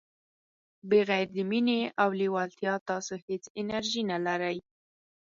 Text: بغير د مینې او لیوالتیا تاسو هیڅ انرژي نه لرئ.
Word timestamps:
بغير 0.89 1.27
د 1.35 1.37
مینې 1.49 1.79
او 2.01 2.09
لیوالتیا 2.19 2.73
تاسو 2.89 3.13
هیڅ 3.25 3.43
انرژي 3.59 4.03
نه 4.11 4.17
لرئ. 4.25 4.57